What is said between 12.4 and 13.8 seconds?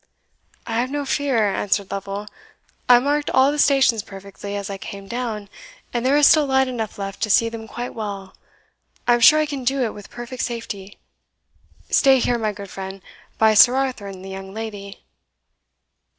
good friend, by Sir